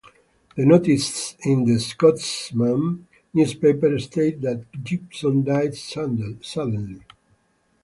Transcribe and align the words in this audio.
The 0.55 0.65
notice 0.65 1.35
in 1.45 1.63
"The 1.63 1.79
Scotsman" 1.79 3.05
newspaper 3.35 3.99
stated 3.99 4.41
that 4.41 4.83
Gibson 4.83 5.43
died 5.43 5.75
suddenly. 5.75 7.03